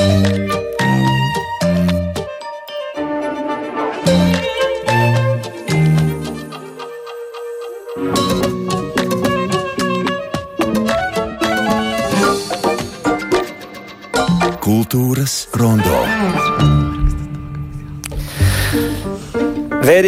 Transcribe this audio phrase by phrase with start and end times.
[0.00, 0.49] Kultūras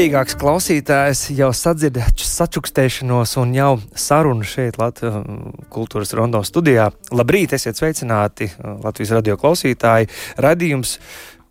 [0.02, 5.20] Vērīgāks klausītājs jau sadzird sačukstēšanos un jau sarunu šeit Latvijas
[5.70, 6.88] kultūras rondo studijā.
[7.14, 8.48] Labrīt, esiet sveicināti
[8.82, 10.10] Latvijas radio klausītāji.
[10.42, 10.96] Radījums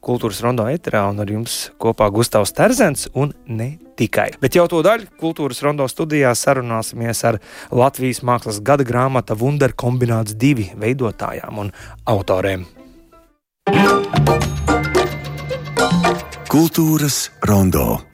[0.03, 4.33] kultūras rondo eterā un ar jums kopā Gustavs Terzens un ne tikai.
[4.43, 7.39] Bet jau to daļu kultūras rondo studijā sarunāsimies ar
[7.71, 12.67] Latvijas mākslas gada grāmata Wunder kombināts divi veidotājām un autoriem.
[16.51, 18.10] Kultūras rondo.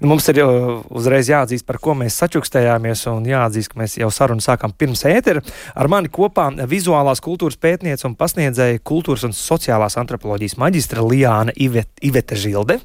[0.00, 4.44] Nu, mums ir uzreiz jāatzīst, par ko mēs sačukstējāmies, un jāatzīst, ka mēs jau sarunu
[4.44, 5.42] sākām pirms ētera.
[5.74, 12.38] Ar mani kopā vizuālās kultūras pētniece un pasniedzēja kultūras un sociālās antropoloģijas maģistra Lijāna Ivete
[12.38, 12.80] Žilde.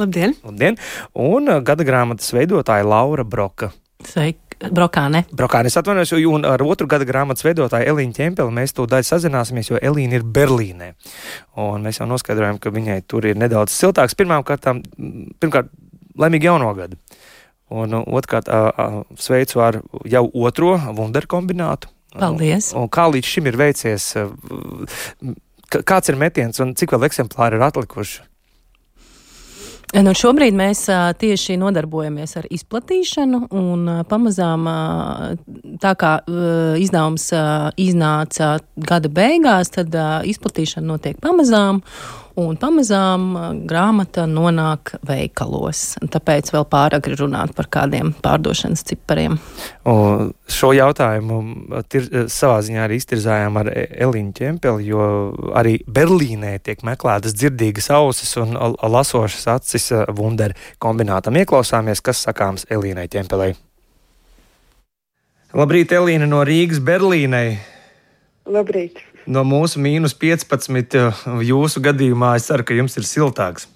[0.00, 0.36] Labdien!
[0.44, 0.78] Labdien!
[1.18, 3.72] Un gada grāmatas veidotāja Laura Broka.
[4.06, 4.50] Sveiki!
[4.60, 5.22] Brokāne.
[5.32, 9.70] Brokāne, es atvainojos, un ar otru gada grāmatas veidotāju Elīnu Čempeli mēs to daļu sazināsimies,
[9.72, 10.90] jo Elīna ir Berlīnē.
[11.64, 14.16] Un mēs jau noskaidrojam, ka viņai tur ir nedaudz siltāks.
[14.20, 14.68] Pirmkārt,
[15.40, 15.72] pirmkārt
[16.20, 16.98] laimīgi jauno gadu.
[17.70, 18.48] Un otrkārt,
[19.20, 19.78] sveicu ar
[20.10, 21.90] jau otro Wunder kombinātu.
[22.18, 22.72] Paldies!
[22.74, 24.08] Un, un kā līdz šim ir veicies,
[25.70, 28.26] kāds ir metiens un cik vēl eksemplāri ir atlikuši?
[29.90, 30.84] Nu, šobrīd mēs
[31.18, 34.68] tieši nodarbojamies ar izplatīšanu, un pamazām
[35.82, 36.12] tā kā
[36.78, 37.26] izdevums
[37.74, 38.52] iznāca
[38.86, 39.96] gada beigās, tad
[40.30, 41.82] izplatīšana notiek pamazām
[42.38, 43.30] un pamazām
[43.68, 45.96] grāmata nonāk veikalos.
[46.12, 49.38] Tāpēc vēl pāragri runāt par kādiem pārdošanas cipariem.
[49.90, 51.40] Un šo jautājumu
[51.90, 55.08] tir, savā ziņā arī iztirzājām ar e, Elīnu Čempeli, jo
[55.58, 61.38] arī Berlīnē tiek meklētas dzirdīgas ausis un lasošas acis Wunder kombinātam.
[61.40, 63.54] Ieklausāmies, kas sakāms Elīnai Čempelei.
[65.50, 67.56] Labrīt, Elīna no Rīgas Berlīnei!
[68.46, 69.00] Labrīt!
[69.26, 73.68] No mūsu mīnus 15, eh, jūsu gadījumā es ceru, ka jums ir siltāks.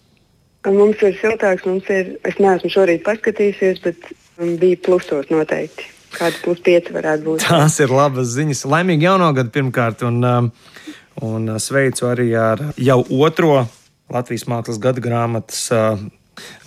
[0.65, 4.09] Mums ir siltāks, mums ir, es neesmu šorīt paskatījusies, bet
[4.61, 5.91] bija plusos noteikti.
[6.15, 7.45] Kāda plus 5 varētu būt?
[7.45, 8.65] Tās ir labas ziņas.
[8.71, 10.51] Laimīgi jauno gadu pirmkārt, un, um,
[11.27, 13.67] un uh, sveicu arī ar jau otro
[14.13, 15.99] Latvijas mākslas gada grāmatas uh,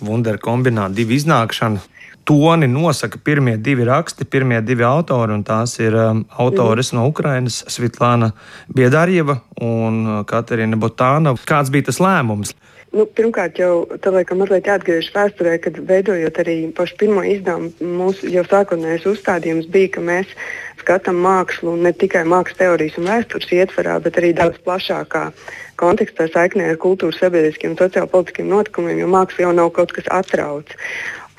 [0.04, 1.80] Wunder kombinātu divu iznākšanu
[2.28, 6.98] toni nosaka pirmie divi raksti, pirmie divi autori, un tās ir um, autores mm.
[6.98, 8.34] no Ukrainas- Svitlāna
[8.68, 11.32] Biedārjeva un uh, Katerina Botāna.
[11.48, 12.52] Kāds bija tas lēmums?
[12.92, 18.30] Nu, pirmkārt, jau tā laikam mazliet jāatgriežas vēsturē, kad veidojot arī pašu pirmo izdevumu, mūsu
[18.32, 20.32] jau sākotnējais uzstādījums bija, ka mēs
[20.80, 25.28] skatām mākslu ne tikai mākslas teorijas un vēstures ietvarā, bet arī daudz plašākā
[25.80, 30.72] kontekstā saiknē ar kultūras, sabiedriskiem un sociālpolitiskiem notikumiem, jo māksla jau nav kaut kas atrauc.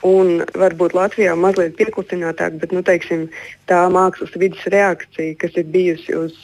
[0.08, 3.28] Un varbūt Latvijā mazliet pieklusinātāk, bet nu, teiksim,
[3.68, 6.38] tā mākslas vidas reakcija, kas ir bijusi uz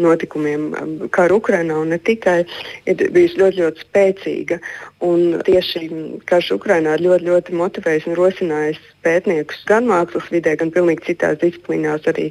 [0.00, 0.70] notikumiem
[1.12, 2.42] kara Ukrainā un ne tikai,
[2.88, 4.58] ir bijusi ļoti, ļoti spēcīga.
[5.04, 5.88] Un tieši
[6.30, 11.40] karš Ukrainā ir ļoti, ļoti motivējis un rosinājis pētniekus gan mākslas vidē, gan pilnīgi citās
[11.42, 12.30] disciplīnās, arī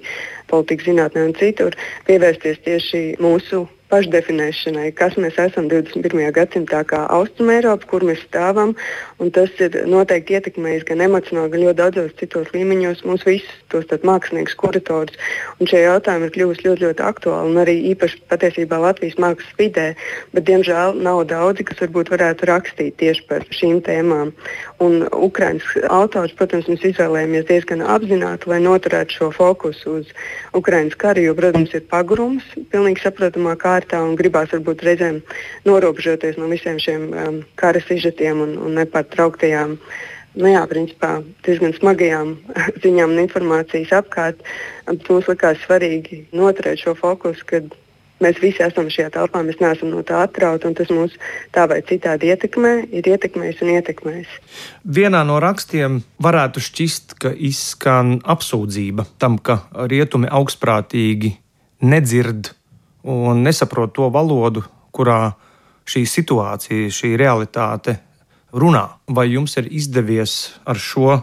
[0.50, 1.78] politikas zinātnē un citur,
[2.10, 6.32] pievērsties tieši mūsu pašdefinēšanai, kas mēs esam 21.
[6.36, 8.74] gadsimtā, kā Austrumēropa, kur mēs stāvam.
[9.36, 14.56] Tas ir noteikti ietekmējis gan emocionāli, gan ļoti daudzos citos līmeņos mūsu visus, tos māksliniekus,
[14.60, 15.20] kuratorus.
[15.62, 19.88] Šie jautājumi ir kļuvuši ļoti, ļoti aktuāli un arī īpaši patiesībā Latvijas mākslas vidē.
[20.34, 24.34] Bet, diemžēl, nav daudzi, kas varbūt varētu rakstīt tieši par šīm tēmām.
[24.82, 30.10] Un Ukraiņas autors, protams, mēs izvēlējāmies diezgan apzināti, lai noturētu šo fokusu uz
[30.58, 35.22] Ukraiņas karu, jo, protams, ir pagurums, pilnīgi saprotamā kārtā kārtā un gribās varbūt reizēm
[35.66, 39.78] norobežoties no visiem šiem um, kara sižetiem un, un nepārtrauktajām.
[40.36, 42.38] Nu jā, principā diezgan smagajām
[42.84, 44.40] ziņām un informācijas apkārt.
[44.88, 47.74] Mums likās svarīgi noturēt šo fokusu, kad
[48.22, 51.18] mēs visi esam šajā telpā, mēs neesam no tā atrauti, un tas mūs
[51.52, 54.38] tā vai citādi ietekmē, ir ietekmējis un ietekmējis.
[54.86, 61.34] Vienā no rakstiem varētu šķist, ka izskan apsūdzība tam, ka rietumi augstprātīgi
[61.82, 62.54] nedzird
[63.04, 64.64] un nesaprot to valodu,
[64.94, 65.34] kurā
[65.90, 67.98] šī situācija, šī realitāte
[68.54, 68.88] runā.
[69.10, 71.22] Vai jums ir izdevies ar šo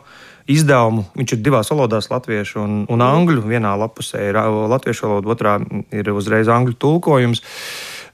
[0.48, 1.06] izdevumu?
[1.19, 3.44] Viņš ir divās valodās, latviešu un, un angļu.
[3.48, 5.58] Vienā lapusē ir latviešu valoda, otrā
[5.94, 7.44] ir uzreiz angļu tulkojums.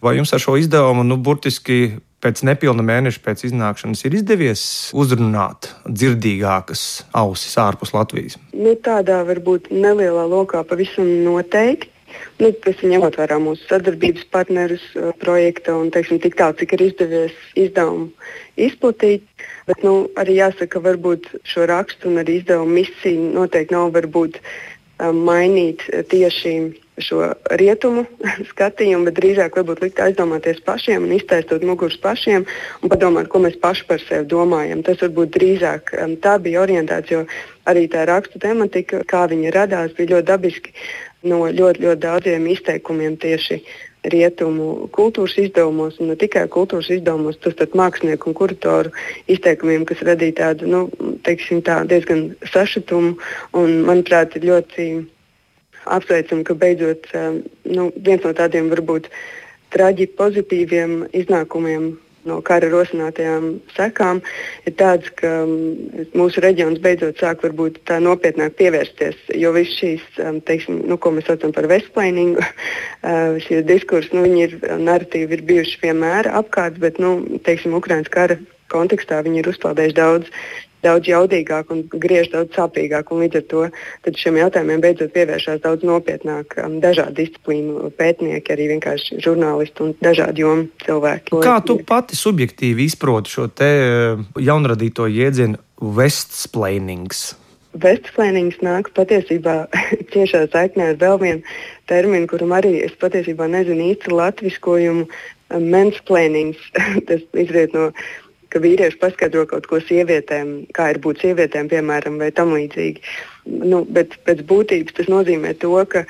[0.04, 4.62] Vai jums ar šo izdevumu, nu, burtiski pēc nepilna mēneša pēc iznākšanas, ir izdevies
[4.96, 8.38] uzrunāt dzirdīgākas ausis ārpus Latvijas?
[8.56, 11.93] Nu, tādā varbūt nelielā lokā pavisam noteikti.
[12.40, 16.74] Nu, tas ir ņemot vērā mūsu sadarbības partnerus uh, projekta un teiksim, tik tālu, cik
[16.74, 18.10] ir izdevies izdevumu
[18.58, 19.26] izplatīt.
[19.68, 24.40] Bet nu, arī jāsaka, ka varbūt šo rakstu un arī izdevumu misiju noteikti nav varbūt
[24.42, 26.56] um, mainīt tieši
[27.02, 28.04] šo rietumu
[28.50, 32.44] skatījumu, bet drīzāk varbūt likt aizdomāties pašiem un iztaistot mugurus pašiem
[32.82, 34.84] un padomāt, ko mēs paši par sevi domājam.
[34.86, 39.96] Tas varbūt drīzāk um, tā bija orientācija, jo arī tā rakstu tematika, kā viņa radās,
[39.96, 40.74] bija ļoti dabiski
[41.24, 43.60] no ļoti, ļoti daudziem izteikumiem tieši
[44.12, 48.92] rietumu kultūras izdevumos, un ne tikai kultūras izdevumos, tas mākslinieku un kuratoru
[49.32, 50.82] izteikumiem, kas radīja tādu nu,
[51.24, 53.14] tā, diezgan sašutumu.
[53.56, 54.88] Un, manuprāt, ir ļoti
[55.84, 57.08] apsveicami, ka beidzot
[57.64, 59.08] nu, viens no tādiem varbūt
[59.74, 61.94] traģiski pozitīviem iznākumiem
[62.28, 64.20] no kara rosinātajām sekām
[64.68, 70.04] ir tāds, ka mm, mūsu reģions beidzot sāk varbūt tā nopietnāk pievērsties, jo viss šīs,
[70.18, 72.44] mm, teiksim, nu, ko mēs saucam par vesplainingu,
[73.46, 77.16] šie diskursi, nu, viņi ir, narratīvi ir bijuši vienmēr apkārt, bet, nu,
[77.46, 78.38] teiksim, Ukrainas kara
[78.72, 80.30] kontekstā viņi ir uzpeldējuši daudz
[80.84, 83.12] daudz jaudīgāk un griež daudz sāpīgāk.
[83.14, 83.64] Līdz ar to
[84.20, 90.44] šiem jautājumiem beidzot pievēršās daudz nopietnāk um, dažādu disciplīnu pētnieki, arī vienkārši žurnālisti un dažādu
[90.44, 91.40] jomu cilvēki.
[91.44, 95.60] Kā tu pati subjektīvi izproti šo te uh, jaunradīto jēdzienu
[95.98, 97.32] vestsplainings?
[97.74, 99.64] Vestsplainings nāk patiesībā
[100.14, 101.54] ciešā saiknē ar vēl vienu
[101.90, 105.08] terminu, kuram arī es patiesībā nezinu īsti latviskojumu.
[105.54, 106.58] Mansplainings,
[107.08, 107.90] tas izriet no
[108.54, 113.02] ka vīrieši paskaidro kaut ko sievietēm, kā ir būt sievietēm, piemēram, vai tam līdzīgi.
[113.66, 116.04] Nu, bet pēc būtības tas nozīmē to, ka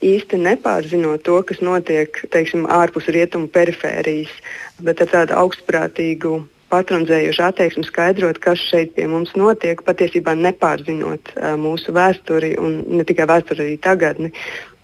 [0.00, 4.32] īsti nepārzinot to, kas notiek teiksim, ārpus rietumu perifērijas,
[4.80, 11.56] bet ar tādu augstprātīgu patronizējuši attieksmi skaidrot, kas šeit pie mums notiek, patiesībā nepārzinot uh,
[11.60, 14.30] mūsu vēsturi un ne tikai vēsturi, arī tagadni.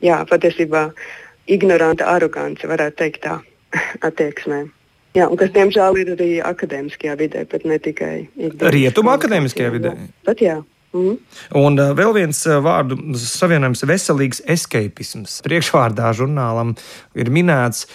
[0.05, 0.89] Jā, patiesībā
[1.47, 3.39] ignoranta arogance, varētu teikt tā,
[4.09, 4.65] attieksmē.
[5.17, 8.15] Jā, un kas, diemžēl, ir arī akadēmiskajā vidē, bet ne tikai
[8.77, 9.93] rietumu akadēmiskajā vidē.
[10.29, 10.59] Bet, jā.
[10.97, 11.17] Mm.
[11.61, 15.41] Un uh, vēl viens uh, vārdu savienojums- veselīgs escapisms.
[15.45, 16.75] Priekšvārdā žurnālam
[17.17, 17.87] ir minēts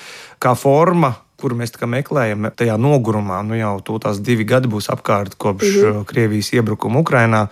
[0.41, 3.41] kā forma, kuru mēs meklējam tajā nogurumā.
[3.45, 6.05] Nu jau tās divi gadi būs apkārt kopš mm -hmm.
[6.05, 7.47] Krievijas iebrukuma Ukrajinā.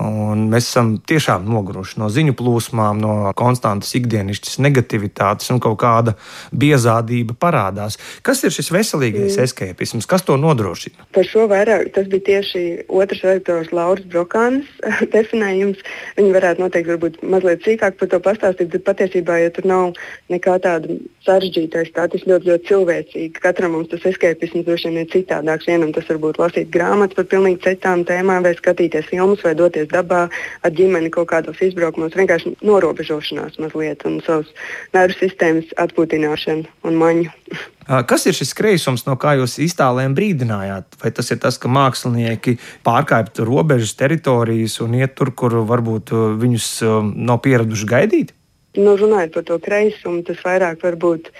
[0.00, 6.16] Un mēs esam tiešām noguruši no ziņu plūsmām, no konstantas ikdienišķas negativitātes un kaut kāda
[6.50, 7.98] biezādība parādās.
[8.26, 9.44] Kas ir šis veselīgais mm.
[9.46, 11.06] eskepisms, kas to nodrošina?
[11.14, 14.66] Par šo vairāk tas bija tieši otrs redaktors Lauris Brokāns
[15.14, 15.82] definējums.
[16.18, 20.00] Viņi varētu noteikti varbūt mazliet sīkāk par to pastāstīt, bet patiesībā, ja tur nav
[20.32, 23.40] nekā tāda sarežģītais, tā tas ļoti, ļoti cilvēcīgi.
[23.42, 25.68] Katram mums tas eskepisms droši vien ir citādāks.
[25.68, 30.26] Vienam tas varbūt lasīt grāmatas par pilnīgi citām tēmām vai skatīties filmas vai doties dabā
[30.28, 34.50] ar ģimeni kaut kādos izbraukumos, vienkārši norobežošanās mazliet un savas
[34.96, 37.32] nervu sistēmas atpūtināšanu un maņu.
[38.08, 40.96] Kas ir šis kreisums, no kā jūs iztālēm brīdinājāt?
[41.02, 42.56] Vai tas ir tas, ka mākslinieki
[42.86, 46.70] pārkāpj robežas teritorijas un iet tur, kur varbūt viņus
[47.12, 48.32] nav pieraduši gaidīt?
[48.74, 51.30] Nu, runājot par to kreisumu, tas vairāk varbūt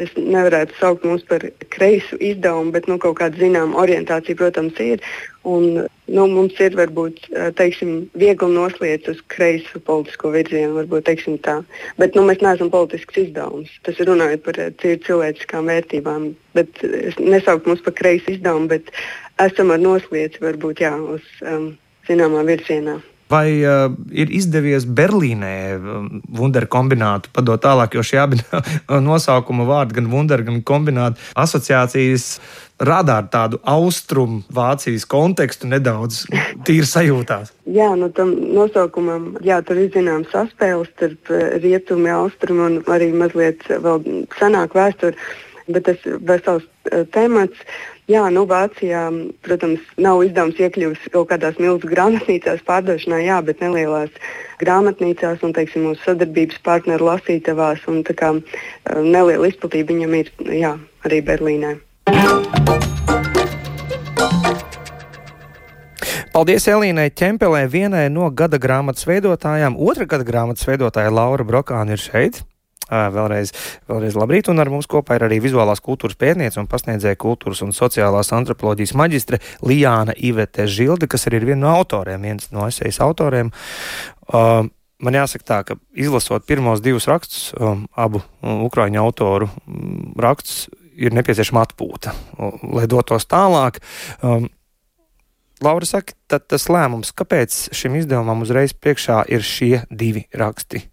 [0.00, 1.42] Es nevarētu saukt mūs par
[1.74, 5.04] kreisu izdevumu, bet nu, kaut kāda zināmā orientācija, protams, ir.
[5.44, 7.20] Un, nu, mums ir varbūt
[7.58, 11.58] teiksim, viegli noslēgt uz kreisu politisko virzienu, varbūt teiksim tā.
[12.00, 13.76] Bet nu, mēs neesam politisks izdevums.
[13.84, 16.30] Tas ir runājot par cilvēciskām vērtībām.
[16.56, 18.88] Bet es nesauktu mūs par kreisu izdevumu, bet
[19.44, 21.74] esam ar noslēdzi varbūt jā, uz um,
[22.08, 23.02] zināmā virzienā.
[23.32, 25.54] Vai uh, ir izdevies Berlīnē
[26.36, 28.40] Wunderu kombinātu padot tālāk, jo šie abi
[29.08, 32.36] nosaukuma vārdi, gan Wunderu, gan kombinātu asociācijas
[32.82, 36.24] rada tādu austrumu Vācijas kontekstu nedaudz
[36.66, 37.52] tīri sajūtās.
[37.70, 43.64] Jā, nu tam nosaukumam, jā, tur ir zināms saspēles starp rietumu, austrumu un arī mazliet
[43.70, 44.02] vēl
[44.38, 45.16] senāku vēsturi,
[45.70, 46.66] bet tas vesels
[47.14, 47.58] temats.
[48.10, 49.04] Jā, nu, Vācijā,
[49.46, 54.10] protams, nav izdevums iekļuvis kaut kādās milzu grāmatnīcās pārdošanā, jā, bet nelielās
[54.58, 57.86] grāmatnīcās un, teiksim, mūsu sadarbības partneru lasītavās.
[57.86, 58.34] Un, kā,
[58.98, 60.74] neliela izplatība viņam ir jā,
[61.06, 61.76] arī Berlīnē.
[66.32, 69.78] Paldies Elīnai Čempelē, vienai no gada grāmatas veidotājām.
[69.78, 72.42] Otra gada grāmatas veidotāja Laura Brokāna ir šeit.
[72.92, 73.54] Vēlreiz,
[73.88, 77.72] vēlreiz labrīt, un ar mums kopā ir arī vizuālās kultūras pētniece un pasniedzēja kultūras un
[77.72, 83.00] sociālās antropoloģijas maģistre Lijāna Ivete Žilde, kas arī ir viena no autoriem, viens no esejas
[83.04, 83.52] autoriem.
[84.28, 84.68] Uh,
[85.02, 90.68] man jāsaka tā, ka izlasot pirmos divus rakstus, um, abu um, ukraiņu autoru um, rakstus,
[90.92, 92.12] ir nepieciešama atpūta,
[92.68, 93.80] lai dotos tālāk.
[94.20, 94.50] Um,
[95.62, 100.91] Laura saka, tad tas lēmums, kāpēc šim izdevumam uzreiz priekšā ir šie divi raksti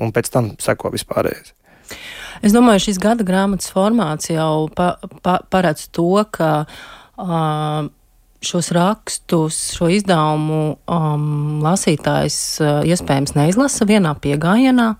[0.00, 1.54] un pēc tam seko vispārējais.
[2.40, 7.90] Es domāju, šis gada grāmatas formāts jau pa, pa, paredz to, ka uh,
[8.40, 14.94] šos rakstus, šo izdevumu um, lasītājs uh, iespējams neizlasa vienā piegājienā.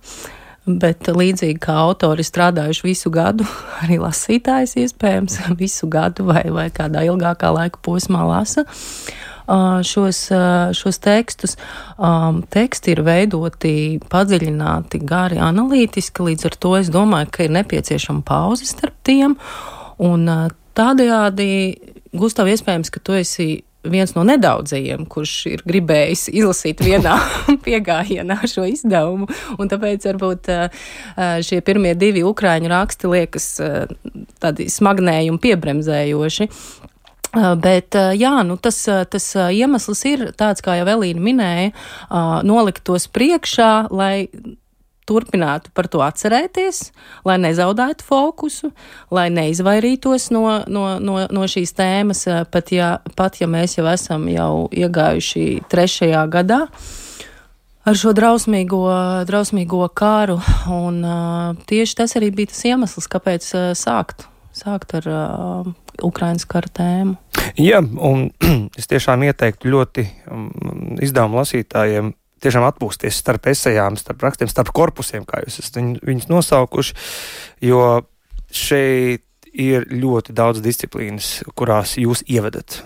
[0.71, 3.49] Bet līdzīgi kā autori strādājuši visu gadu,
[3.83, 8.67] arī lasītājs iespējams visu gadu vai, vai kādā ilgākā laika posmā lasa.
[8.69, 10.23] Uh, šos,
[10.77, 11.57] šos tekstus.
[12.55, 13.75] Teksti ir veidoti
[14.11, 19.39] padziļināti, gari, analītiski, līdz ar to es domāju, ka ir nepieciešama pauze starp tiem.
[20.01, 20.29] Un
[20.79, 21.51] tādējādi,
[22.11, 27.17] Gustav, iespējams, ka tu esi viens no nedaudzajiem, kurš ir gribējis izlasīt vienā
[27.65, 29.29] piegājienā šo izdevumu.
[29.57, 30.51] Tāpēc varbūt
[31.47, 33.49] šie pirmie divi ukrāņu raksti liekas
[34.43, 36.49] tādi smagnēji un piebremzējoši.
[37.31, 41.71] Bet jā, nu tas, tas iemesls ir tāds, kā jau Elīna minēja,
[42.43, 44.27] nolikt tos priekšā, lai
[45.11, 46.91] turpinātu par to atcerēties,
[47.27, 48.71] lai nezaudētu fokusu,
[49.15, 54.29] lai neizvairītos no, no, no, no šīs tēmas, pat ja, pat ja mēs jau esam
[54.31, 56.65] jau iegājuši trešajā gadā
[57.91, 58.83] ar šo drausmīgo,
[59.29, 60.39] drausmīgo kāru.
[60.71, 65.71] Un, uh, tieši tas arī bija tas iemesls, kāpēc uh, sākt, sākt ar uh,
[66.07, 67.17] Ukraiņas kara tēmu.
[67.61, 68.29] Jā, un
[68.79, 70.49] es tiešām ieteiktu ļoti um,
[71.03, 76.97] izdevumu lasītājiem tiešām atpūsties starp esejām, starp rakstiem, starp korpusiem, kā jūs esat viņus nosaukuši,
[77.69, 77.83] jo
[78.49, 81.29] šeit ir ļoti daudz disciplīnas,
[81.59, 82.81] kurās jūs ievedat.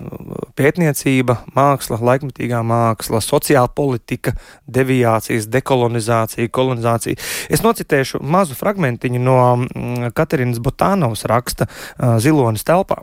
[0.59, 4.35] Pētniecība, māksla, laikmatīgā māksla, sociāla politika,
[4.66, 7.21] deviācijas, dekolonizācija, kolonizācija.
[7.52, 11.68] Es nocitēšu mazu fragmentiņu no mm, Katerinas Botānovas raksta
[12.23, 13.02] Zilonas telpā,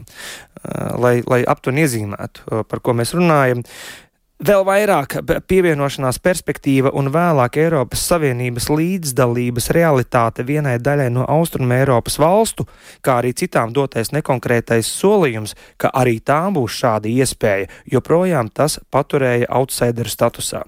[1.01, 3.65] lai, lai aptuveni iezīmētu, par ko mēs runājam.
[4.41, 12.17] Vēl vairāk pievienošanās perspektīva un vēlāk Eiropas Savienības līdzdalības realitāte vienai daļai no Austruma Eiropas
[12.17, 12.65] valstu,
[13.05, 19.45] kā arī citām dotais nekonkrētais solījums, ka arī tām būs šāda iespēja, joprojām tas paturēja
[19.61, 20.65] outsideru statusā.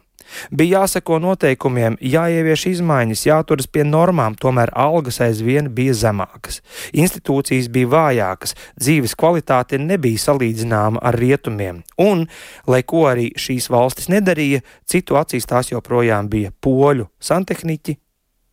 [0.51, 6.61] Bija jāseko noteikumiem, jāievieš izmaiņas, jāturas pie normām, tomēr algas aizvien bija zemākas.
[6.93, 12.27] Institūcijas bija vājākas, dzīves kvalitāte nebija salīdzināma ar rietumiem, un,
[12.67, 17.97] lai ko arī šīs valstis nedarīja, citu acīs tās joprojām bija poļu santehniķi,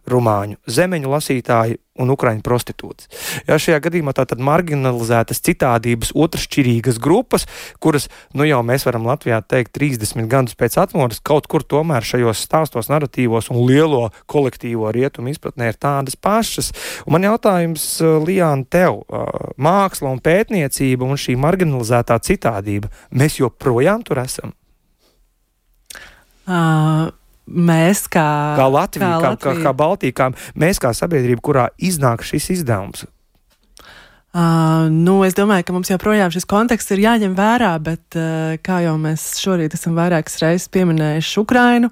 [0.08, 3.08] rumāņu zemeņu lasītāji un ukraiņu prostitūtas.
[3.48, 7.46] Ja šajā gadījumā tā tad marginalizētas citādības otršķirīgas grupas,
[7.82, 12.44] kuras, nu jau mēs varam Latvijā teikt, 30 gadus pēc atmodas kaut kur tomēr šajos
[12.46, 16.72] stāstos, narratīvos un lielo kolektīvo rietumu izpratnē ir tādas pašas.
[17.04, 23.40] Un man jautājums, uh, Lijāna, tev, uh, māksla un pētniecība un šī marginalizētā citādība, mēs
[23.42, 24.56] joprojām tur esam?
[26.50, 27.12] Uh,
[27.50, 28.26] mēs kā,
[28.58, 29.54] kā Latvija, kā, kā, Latvija.
[29.60, 30.28] kā, kā Baltija, kā
[30.58, 33.06] mēs kā sabiedrība, kurā iznāk šis izdevums.
[34.30, 38.78] Uh, nu, es domāju, ka mums joprojām šis konteksts ir jāņem vērā, bet uh, kā
[38.84, 41.90] jau mēs šorīt esam vairākas reizes pieminējuši Ukrainu,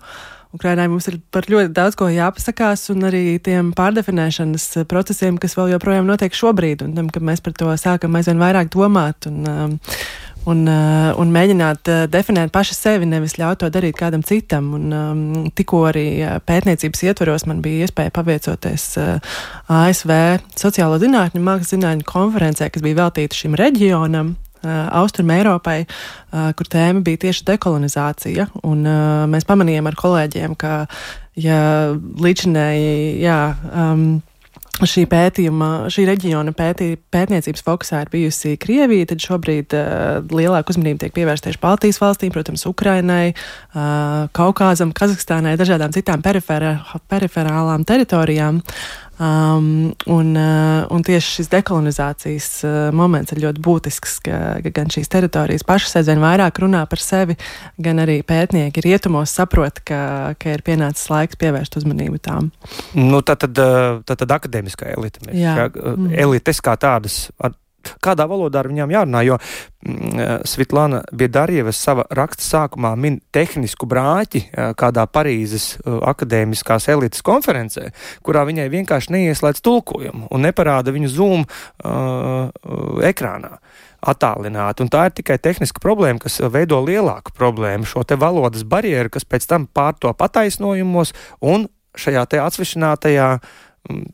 [0.55, 5.75] Ukrainai mums ir par ļoti daudz ko jāpasakās, un arī tiem pārdefinēšanas procesiem, kas vēl
[5.75, 9.29] joprojām notiek šobrīd, un tam, ka mēs par to sākam aizvien vairāk domāt.
[9.29, 9.99] Un, uh,
[10.49, 14.73] un, uh, un mēģināt uh, definēt paši sevi, nevis ļaut to darīt kādam citam.
[14.79, 15.23] Un, um,
[15.57, 19.39] tikko arī uh, pētniecības ietvaros man bija iespēja paviecoties uh,
[19.69, 20.13] ASV
[20.59, 24.37] sociālo zinātņu, mākslas zinātņu konferencē, kas bija veltīta šim reģionam.
[24.59, 25.85] Austrum Eiropai,
[26.59, 28.49] kur tēma bija tieši dekolonizācija.
[28.67, 28.81] Un,
[29.31, 30.73] mēs pamanījām ar kolēģiem, ka
[31.39, 31.61] ja
[31.95, 33.39] līdzinēji, jā,
[33.71, 34.03] um,
[34.87, 41.03] šī pētījuma, šī reģiona pētī, pētniecības fokusā ir bijusi Krievija, tad šobrīd uh, lielāka uzmanība
[41.05, 48.63] tiek pievērsta tieši Baltijas valstīm, protams, Ukrainai, uh, Kaukāzam, Kazahstānai, dažādām citām periferālām teritorijām.
[49.19, 54.93] Um, un, uh, un tieši šis dekolonizācijas uh, moments ir ļoti būtisks, ka, ka gan
[54.95, 57.35] šīs teritorijas pašas aizvien vairāk runā par sevi,
[57.83, 60.01] gan arī pētnieki rietumos saprot, ka,
[60.39, 62.53] ka ir pienācis laiks pievērst uzmanību tām.
[62.95, 65.25] Nu, tā tad, uh, tā tad akadēmiskā elite.
[65.27, 65.57] Mēs, Jā.
[65.65, 66.15] Jā, uh, mm.
[66.23, 67.25] Elites kā tādas.
[67.43, 67.59] Ar,
[68.03, 69.23] kādā valodā ar viņām jārunā.
[69.27, 75.99] Jo mm, eh, Svetlana Biedarjeva savā raksta sākumā min tehnisku brāķi eh, kādā Parīzes eh,
[76.13, 77.91] akadēmiskās elites konferencē,
[78.27, 82.49] kurā viņai vienkārši neieslēdz tulkojumu un neparāda viņu zoom uh,
[83.05, 83.59] ekrānā
[83.99, 84.85] attālināti.
[84.85, 89.27] Un tā ir tikai tehniska problēma, kas veido lielāku problēmu, šo te valodas barjeru, kas
[89.27, 91.67] pēc tam pārtop attaisnojumos un
[91.99, 93.57] šajā te atsvešinātajā uh,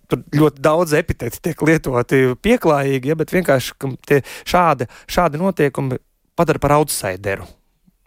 [0.09, 5.99] Tur ļoti daudz epitetu tiek lietoti pieklājīgi, ja, bet vienkārši šādi, šādi notiekumi
[6.39, 7.47] padara par outsideru.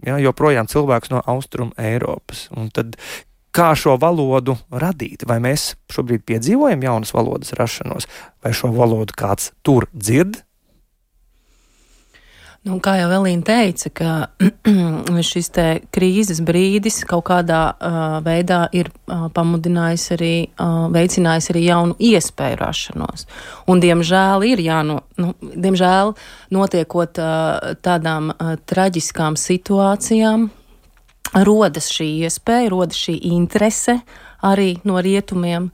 [0.06, 2.46] Ja, joprojām cilvēks no austrumu Eiropas.
[2.54, 2.96] Un tad
[3.58, 5.26] kā šo valodu radīt.
[5.28, 8.10] Vai mēs šobrīd piedzīvojam jaunas valodas rašanos,
[8.46, 10.44] vai šo valodu kāds tur dzird?
[12.66, 14.12] Nu, kā jau Elīna teica, ka
[15.30, 15.52] šis
[15.94, 22.60] krīzes brīdis kaut kādā uh, veidā ir uh, pamudinājis arī, uh, veicinājis arī jaunu iespēju
[22.60, 23.28] rašanos.
[23.70, 26.16] Un, diemžēl, ir jāno, nu, diemžēl
[26.58, 30.50] notiekot uh, tādām uh, traģiskām situācijām,
[31.48, 34.02] rodas šī iespēja, rodas šī interese
[34.44, 35.72] arī no rietumiem.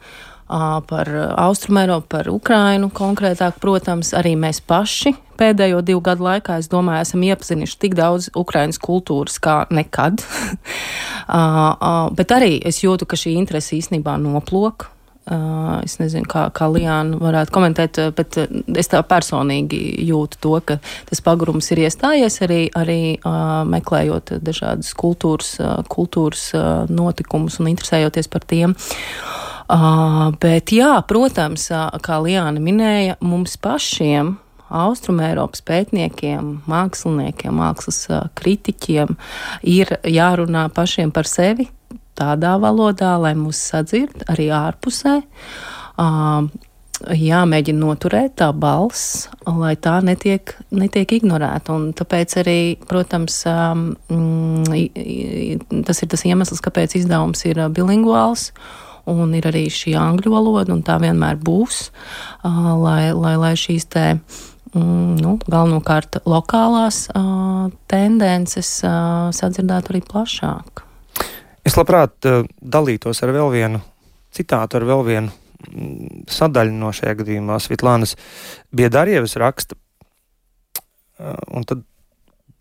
[0.88, 1.10] Par
[1.42, 7.24] Austrumēropu, par Ukrainu konkrētāk, protams, arī mēs paši pēdējo divu gadu laikā, es domāju, esam
[7.26, 10.22] iepazinuši tik daudz Ukrainas kultūras kā nekad.
[12.20, 14.92] Bet arī es jūtu, ka šī interese īstenībā noplok.
[15.24, 18.36] Es nezinu, kā, kā Lijāna varētu komentēt, bet
[18.76, 20.76] es tā personīgi jūtu to, ka
[21.08, 23.00] tas pagrums ir iestājies arī, arī
[23.72, 25.56] meklējot dažādas kultūras,
[25.88, 26.50] kultūras
[26.92, 28.76] notikumus un interesējoties par tiem.
[28.76, 29.53] Uh,
[30.44, 34.36] bet jā, protams, uh, kā Lijāna minēja, mums pašiem
[34.74, 38.08] Austrumēropas pētniekiem, māksliniekiem, mākslas
[38.40, 39.16] kritiķiem
[39.70, 41.68] ir jārunā pašiem par sevi,
[42.18, 45.20] tādā valodā, lai mūs sadzird arī ārpusē.
[47.04, 51.76] Jāmēģina noturēt tā balss, lai tā netiek, netiek ignorēta.
[51.76, 53.90] Un tāpēc arī, protams, um,
[55.84, 58.52] tas ir tas iemesls, kāpēc izdevums ir bilinguāls.
[59.12, 61.90] Un ir arī šī angļu valoda, un tā vienmēr būs,
[62.44, 64.06] lai, lai, lai šīs te,
[64.72, 70.86] mm, nu, galvenokārt lokālās uh, tendences uh, sadzirdētu arī plašāk.
[71.68, 73.84] Es labprāt uh, dalītos ar vēl vienu
[74.34, 75.34] citātu, ar vēl vienu
[75.68, 77.60] mm, sadaļu no šajā gadījumā.
[77.60, 78.16] Svitlānas
[78.72, 79.76] Biedārievis raksta,
[81.54, 81.84] un tad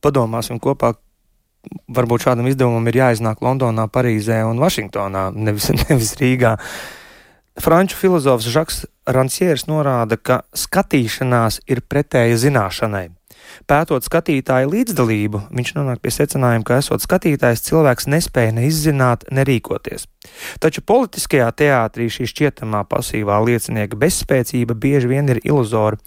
[0.03, 0.93] padomāsim kopā,
[1.93, 6.57] varbūt šādam izdevumam ir jāiznāk Londonā, Parīzē un Vašingtonā, nevis, nevis Rīgā.
[7.61, 13.11] Franču filozofs Žaks Rancieris norāda, ka skatīšanās ir pretēja zināšanai.
[13.71, 19.45] Pētot skatītāju līdzdalību, viņš nonāk pie secinājuma, ka esot skatītājs, cilvēks nespēja ne izzināt, ne
[19.49, 20.09] rīkoties.
[20.63, 25.99] Taču politiskajā teātrī šī šķietamā pasīvā liecinieka bezspēcība bieži vien ir iluzora.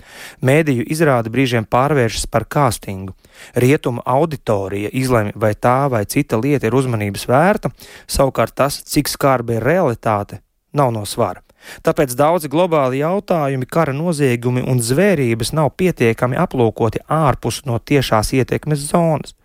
[0.45, 3.15] Mēdīju izrāda brīžiem pārvēršas par kāstingu.
[3.55, 7.73] Rietuma auditorija izlemj, vai tā vai cita lieta ir uzmanības vērta,
[8.07, 10.41] savukārt tas, cik skarba ir realitāte,
[10.73, 11.44] nav no svara.
[11.85, 18.87] Tāpēc daudzi globāli jautājumi, kara noziegumi un zvērības nav pietiekami aplūkoti ārpus no tiešās ietekmes
[18.91, 19.35] zonas.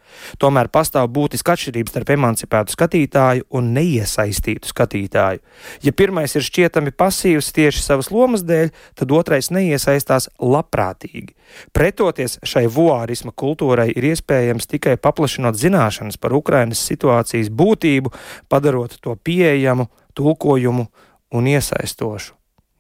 [0.41, 5.43] Tomēr pastāv būtiska atšķirība starp emancipētu skatītāju un neiesaistītu skatītāju.
[5.87, 11.35] Ja pirmais ir šķietami pasīvs tieši savas lomas dēļ, tad otrais neiesaistās labprātīgi.
[11.77, 18.13] Pretoties šai vuārisma kultūrai ir iespējams tikai paplašinot zināšanas par Ukrainas situācijas būtību,
[18.51, 20.89] padarot to pieejamu, tulkojumu
[21.35, 22.37] un iesaistošu.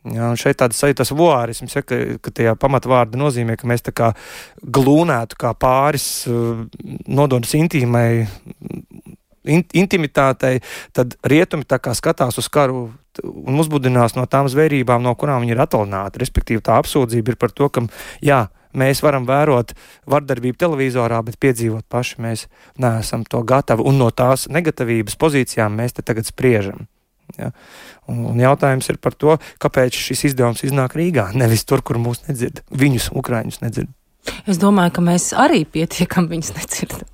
[0.09, 3.93] Ja, un šeit tāds sajūtas voārisms, ja, ka, ka tajā pamatvārda nozīmē, ka mēs tā
[3.93, 4.15] kā
[4.65, 6.63] glūnētu kā pāris uh,
[7.05, 8.25] nododas intīmai,
[9.45, 10.63] in, intimitātei,
[10.97, 12.87] tad rietumi tā kā skatās uz karu
[13.25, 16.23] un uzbudinās no tām zvērībām, no kurām viņi ir attālināti.
[16.23, 17.85] Respektīvi, tā apsūdzība ir par to, ka,
[18.25, 19.75] jā, mēs varam vērot
[20.11, 22.47] vardarbību televizorā, bet piedzīvot paši mēs
[22.81, 26.87] neesam to gatavi, un no tās negatīvības pozīcijām mēs te tagad spriežam.
[27.39, 27.53] Ja?
[28.11, 32.25] Un, un jautājums ir par to, kāpēc šis izdevums iznāk Rīgā, nevis tur, kur mūs
[32.29, 32.65] nedzird.
[32.71, 33.93] Viņus, Ukrāņus, nedzird.
[34.51, 37.09] Es domāju, ka mēs arī pietiekam viņus nedzirdam.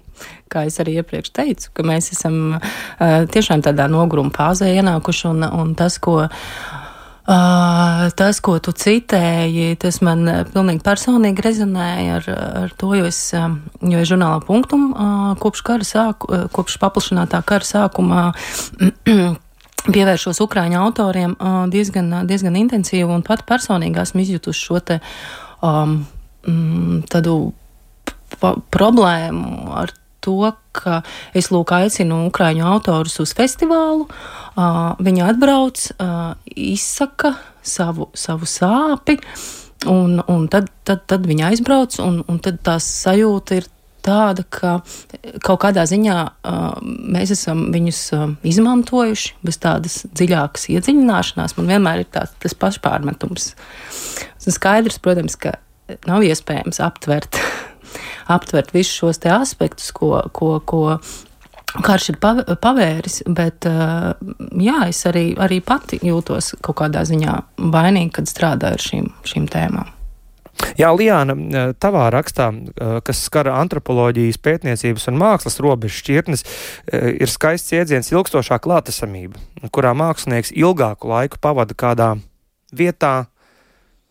[0.50, 5.46] Kā jau arī iepriekš teicu, ka mēs esam uh, tiešām tādā noguruma fāzē ienākuši, un,
[5.46, 6.22] un tas, ko
[7.26, 10.20] Uh, tas, ko tu citēji, tas man
[10.52, 12.28] pilnīgi personīgi rezonēja ar,
[12.60, 17.66] ar to, jo es, jo es žurnālā punktum uh, kopš kara sāku, kopš paplašinātā kara
[17.66, 18.28] sākumā
[19.92, 21.36] pievēršos Ukrāņu autoriem
[21.72, 24.98] diezgan, diezgan intensīvi un pat personīgi esmu izjutusi šo te
[25.64, 26.00] um,
[27.10, 27.36] tādu
[28.74, 29.92] problēmu ar
[30.24, 31.02] to, ka
[31.38, 39.18] es lūk aicinu Ukrāņu autorus uz festivālu, uh, viņi atbrauc, uh, izsaka savu, savu sāpi,
[39.86, 43.70] un, un tad, tad, tad viņi aizbrauc, un, un tad tās sajūta ir
[44.06, 44.78] tāda, ka
[45.44, 51.56] kaut kādā ziņā uh, mēs esam viņus uh, izmantojuši bez tādas dziļākas iedziļināšanās.
[51.58, 53.52] Man vienmēr ir tāds, tas pašpārmetums.
[54.46, 55.56] Un skaidrs, protams, ka
[56.06, 57.40] nav iespējams aptvert,
[58.36, 60.84] aptvert visus šos aspektus, ko, ko, ko
[61.86, 67.36] karš ir pavēris, bet jā, es arī, arī pati jūtos kaut kādā ziņā
[67.74, 69.95] vainīga, kad strādāju ar šīm, šīm tēmām.
[70.76, 71.36] Jā, Lijāna,
[71.80, 72.50] tavā rakstā,
[73.04, 76.44] kas skar antropoloģijas, pētniecības un mākslas robežu šķirtnes,
[76.92, 79.40] ir skaists jēdziens ilgstošā klātesamība,
[79.72, 82.10] kurā mākslinieks ilgāku laiku pavada kādā
[82.76, 83.28] vietā,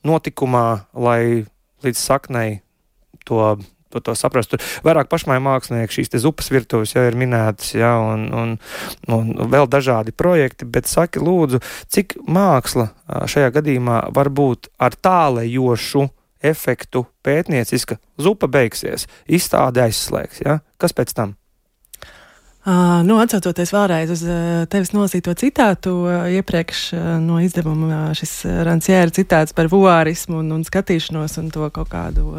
[0.05, 1.45] notikumā, lai
[1.86, 2.60] līdz saknei
[3.25, 3.55] to
[3.95, 4.51] to, to saprast.
[4.51, 8.55] Tur vairāk pašmai mākslinieki šīs zupas virtuves jau ir minētas, ja, un, un,
[9.12, 12.89] un vēl dažādi projekti, bet saki, lūdzu, cik māksla
[13.31, 16.08] šajā gadījumā var būt ar tālējošu
[16.51, 20.43] efektu pētnieciska, zupa beigsies, izstāde aizslēgs.
[20.45, 20.60] Ja?
[20.81, 21.36] Kas pēc tam?
[22.65, 26.79] Uh, nu, atcaucoties vēlreiz uz uh, tevis nolasīto citātu, uh, iepriekš
[27.21, 32.34] no izdevuma šis Ranciēra citāts par vuārismu un, un skatīšanos un to kaut kādu.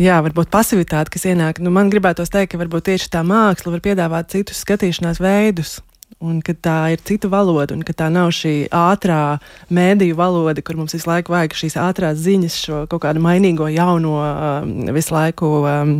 [0.00, 1.58] Jā, varbūt pasivitāte, kas ienāk.
[1.60, 5.80] Nu, man gribētos teikt, ka varbūt tieši tā māksla var piedāvāt citus skatīšanās veidus,
[6.18, 9.38] un ka tā ir cita valoda, un ka tā nav šī ātrā
[9.74, 14.18] mēdīju valoda, kur mums visu laiku vajag šīs ātrās ziņas, šo kaut kādu mainīgo, jauno,
[14.22, 15.58] um, visu laiku.
[15.64, 15.98] Um,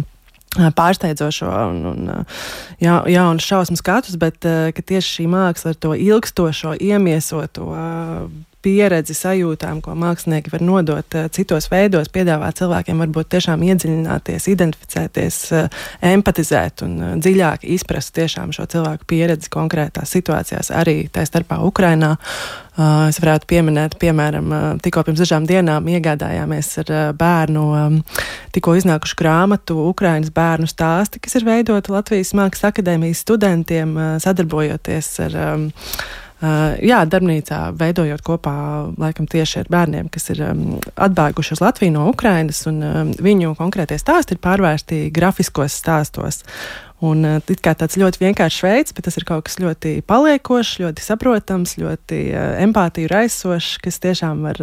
[0.48, 2.06] pārsteidzošo un, un
[2.80, 7.68] ja, jaunu šausmu skatus, bet ka tieši šī māksla ar to ilgstošo, iemiesoto
[8.62, 15.40] pieredzi, sajūtām, ko mākslinieki var nodot uh, citos veidos, piedāvāt cilvēkiem varbūt tiešām iedziļināties, identificēties,
[15.54, 21.60] uh, empatizēt un uh, dziļāk izprast tiešām šo cilvēku pieredzi konkrētās situācijās, arī tā starpā
[21.66, 22.16] Ukrainā.
[22.78, 24.52] Es varētu pieminēt, piemēram,
[24.84, 27.96] tikko pirms dažām dienām iegādājāmies ar bērnu um,
[28.54, 35.36] tikko iznākušu grāmatu Ukrainas bērnu stāsti, kas ir veidota Latvijas Mākslas akadēmijas studentiem, sadarbojoties ar
[35.42, 35.66] um,
[36.38, 38.56] jā, darbnīcā veidojot kopā
[38.94, 40.44] laikam tieši ar bērniem, kas ir
[40.94, 42.78] atbēguši uz Latviju no Ukrainas, un
[43.18, 46.44] viņu konkrētie stāsti ir pārvērsti grafiskos stāstos.
[46.98, 50.80] Un uh, it kā tāds ļoti vienkāršs veids, bet tas ir kaut kas ļoti paliekošs,
[50.82, 54.58] ļoti saprotams, ļoti uh, empātiju raisošs, kas tiešām var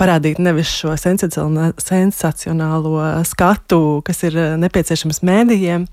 [0.00, 2.96] parādīt nevis šo sensacionālo
[3.28, 5.86] skatu, kas ir nepieciešams mēdījiem,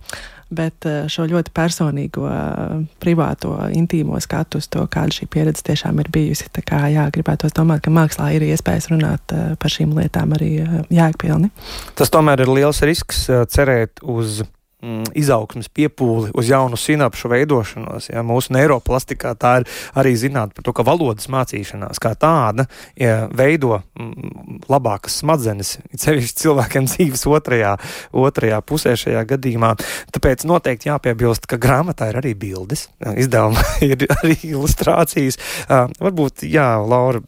[0.52, 6.00] bet eh, šo ļoti personīgo, eh, privāto, intīmo skatu uz to, kāda šī pieredze tiešām
[6.04, 6.50] ir bijusi.
[6.54, 10.54] Tā kā jā, gribētu domāt, ka mākslā ir iespējas runāt eh, par šīm lietām arī
[10.92, 11.52] jēgpilni.
[11.98, 14.44] Tas tomēr ir liels risks cerēt uz
[14.82, 18.10] mm, izaugsmes piepūli, uz jaunu sinapšu veidošanos.
[18.12, 19.68] Ja, mūsu neiroplastikā tā ir
[19.98, 22.68] arī zinātnē par to, ka valodas mācīšanās kā tāda
[23.00, 27.76] ja, veido mm, labākas smadzenes, cevišķi cilvēkiem dzīves otrajā,
[28.12, 29.74] otrajā pusē šajā gadījumā.
[30.16, 35.40] Tāpēc noteikti jāpiebilst, ka grāmatā ir arī bildes, izdevumā ir arī ilustrācijas.
[35.66, 37.22] Uh, varbūt, jā, Laura,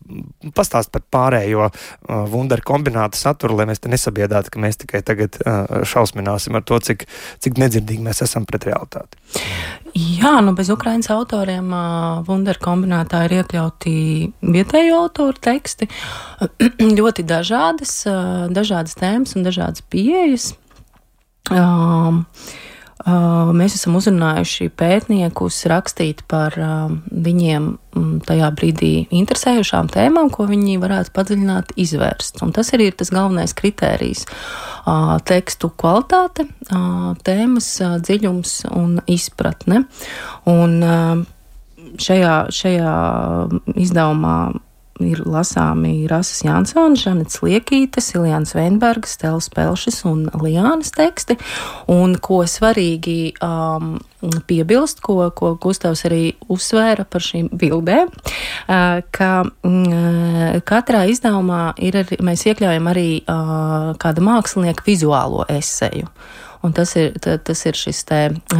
[0.55, 5.37] pastāst par pārējo uh, wunderu kombinātu saturu, lai mēs te nesabiedātu, ka mēs tikai tagad
[5.43, 7.05] uh, šausmināsim ar to, cik,
[7.43, 9.19] cik nedzirdīgi mēs esam pret realitāti.
[9.93, 11.69] Jā, nu bez Ukraiņas autoriem
[12.25, 13.93] Wunderu kombinātā ir iekļauti
[14.55, 15.89] vietējo autoru teksti.
[16.99, 17.99] ļoti dažādas,
[18.53, 20.53] dažādas tēmas un dažādas pieejas.
[21.51, 22.71] Um, Uh,
[23.05, 30.79] mēs esam uzrunājuši pētniekus rakstīt par uh, viņiem mm, tajā brīdī interesējušām tēmām, ko viņi
[30.79, 32.39] varētu padziļināt, izvērst.
[32.45, 36.47] Un tas arī ir tas galvenais kritērijs uh,- tekstu kvalitāte,
[37.27, 37.69] tēmas
[38.07, 39.83] dziļums un izpratne.
[40.49, 40.79] Un
[41.99, 42.93] šajā, šajā
[43.75, 44.37] izdevumā
[45.01, 51.37] ir lasāmi Rasas Jansons, Žanets Liekītes, Iljāns Veinbergs, Stēls Pelšas un Lijānas teksti.
[51.91, 53.95] Un ko svarīgi um,
[54.47, 62.03] piebilst, ko, ko Gustavs arī uzsvēra par šīm bildēm, uh, ka uh, katrā izdevumā ir
[62.03, 66.11] arī, mēs iekļaujam arī uh, kāda mākslinieka vizuālo eseju.
[66.63, 68.05] Un tas ir, tas ir šis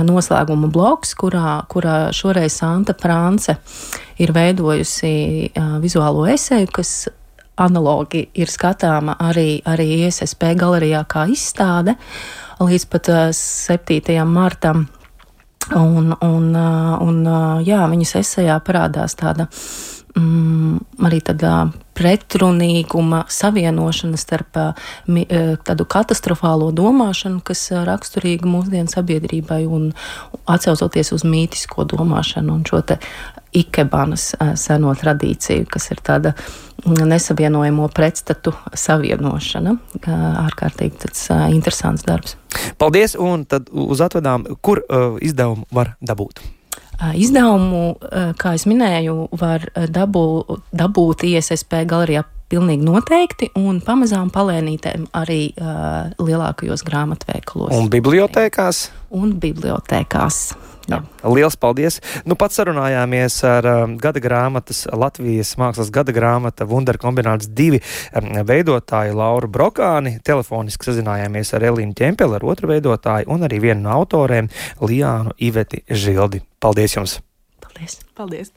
[0.03, 3.55] noslēguma bloks, kurā, kurā šoreiz Santa Prānce
[4.19, 5.13] ir veidojusi
[5.47, 7.07] uh, vizuālo eseju, kas
[7.63, 11.95] analogi ir skatāma arī, arī ISSP galerijā kā izstāde
[12.59, 14.19] līdz pat uh, 7.
[14.27, 14.89] martam.
[15.71, 16.49] Un, un,
[17.07, 17.19] un
[17.63, 19.45] jā, viņas esejā parādās tāda
[20.19, 21.53] mm, arī tāda
[21.97, 24.57] pretrunīguma savienošana starp
[25.07, 25.25] mi,
[25.65, 29.91] tādu katastrofālo domāšanu, kas raksturīga mūsdienu sabiedrībai, un
[30.49, 32.99] atcaucoties uz mītisko domāšanu un šo te
[33.53, 36.33] ikebanas seno tradīciju, kas ir tāda
[36.87, 39.75] nesavienojamo pretstatu savienošana.
[40.07, 42.35] Ārkārtīgi tāds interesants darbs.
[42.81, 46.41] Paldies, un tad uz atvedām, kur uh, izdevumu var dabūt?
[47.11, 47.97] Izdevumu,
[48.39, 50.25] kā jau minēju, var dabū,
[50.71, 57.73] dabūt ISSP galerijā pilnīgi noteikti, un pamazām palēnītēm arī uh, lielākajos grāmatveikalos.
[57.77, 58.85] Un bibliotēkās?
[59.17, 60.43] Un bibliotēkās.
[60.91, 60.99] Jā.
[61.23, 61.99] Lielas paldies!
[62.27, 67.79] Nu, pats sarunājāmies ar um, gada grāmatas, Latvijas mākslas gada grāmata Wonder kombināts divi
[68.11, 70.17] um, veidotāju Lauru Brokāni.
[70.27, 74.51] Telefoniski sazinājāmies ar Elīnu Ķempeli, ar otru veidotāju, un arī vienu no autoriem
[74.83, 76.43] Lijānu Iveti Žildi.
[76.63, 77.21] Paldies jums!
[77.63, 78.01] Paldies!
[78.17, 78.53] Paldies!